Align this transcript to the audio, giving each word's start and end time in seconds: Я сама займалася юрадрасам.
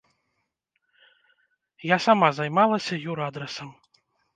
Я 1.95 2.03
сама 2.09 2.27
займалася 2.41 3.03
юрадрасам. 3.15 3.69